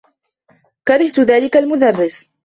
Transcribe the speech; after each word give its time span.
كرهت 0.87 1.19
ذلك 1.19 1.55
المدرّس. 1.57 2.31